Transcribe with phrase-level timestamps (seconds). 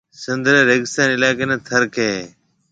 [0.21, 2.23] سنڌ رَي ريگستاني علائقيَ نيَ ٿر ڪيَ ھيََََ